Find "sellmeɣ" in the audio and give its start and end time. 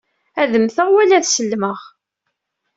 1.27-1.77